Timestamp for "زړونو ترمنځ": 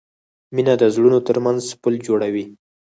0.95-1.63